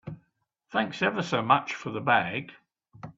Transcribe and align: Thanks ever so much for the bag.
Thanks 0.71 1.03
ever 1.03 1.21
so 1.21 1.43
much 1.43 1.75
for 1.75 1.91
the 1.91 2.01
bag. 2.01 2.53